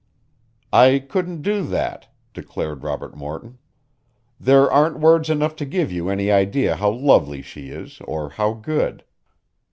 "I 0.73 0.97
couldn't 0.97 1.43
do 1.43 1.61
that," 1.67 2.07
declared 2.33 2.81
Robert 2.81 3.15
Morton. 3.15 3.59
"There 4.39 4.67
aren't 4.71 4.97
words 4.99 5.29
enough 5.29 5.55
to 5.57 5.63
give 5.65 5.91
you 5.91 6.09
any 6.09 6.31
idea 6.31 6.75
how 6.77 6.89
lovely 6.89 7.43
she 7.43 7.69
is 7.69 8.01
or 8.07 8.29
how 8.31 8.53
good." 8.53 9.03